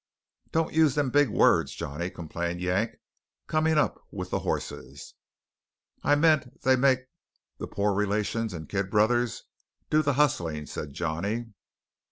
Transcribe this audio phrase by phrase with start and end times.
[0.51, 2.95] "Don't use them big words, Johnny," complained Yank,
[3.45, 5.13] coming up with the horses.
[6.01, 7.01] "I meant they make
[7.59, 9.43] the poor relations and kid brothers
[9.91, 11.51] do the hustling," said Johnny.